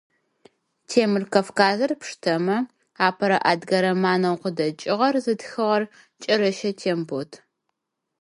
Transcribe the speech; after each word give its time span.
Темыр 0.89 1.23
Кавказыр 1.33 1.91
пштэмэ, 2.01 2.57
апэрэ 3.07 3.37
адыгэ 3.51 3.79
романэу 3.83 4.37
къыдэкӏыгъэр 4.41 5.15
зытхыгъэр 5.23 5.83
Кӏэрэщэ 6.21 6.71
Тембот. 6.79 7.31